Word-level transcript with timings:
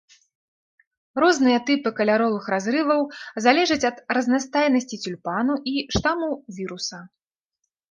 Розныя 1.23 1.57
тыпы 1.67 1.89
каляровых 1.99 2.47
разрываў 2.53 3.01
залежаць 3.47 3.79
ад 3.91 3.97
разнастайнасці 4.19 4.95
цюльпану 5.05 5.53
і 5.75 5.87
штаму 5.99 6.33
віруса. 6.59 6.97